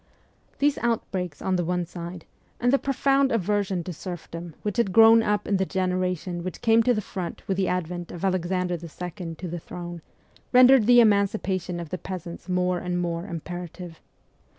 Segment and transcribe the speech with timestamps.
[0.57, 2.25] These outbreaks on the one side,
[2.59, 6.81] and the profound aversion to serfdom which had grown up in the generation which came
[6.81, 9.35] to the front with the advent of Alexander II.
[9.35, 10.01] to the throne,
[10.51, 14.01] rendered the emancipation of the peasants more and more imperative.